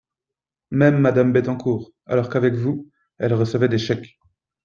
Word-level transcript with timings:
Même 0.71 0.97
Madame 0.97 1.31
Bettencourt, 1.31 1.91
alors 2.07 2.27
qu’avec 2.31 2.55
vous, 2.55 2.89
elle 3.19 3.35
recevait 3.35 3.69
des 3.69 3.77
chèques 3.77 4.17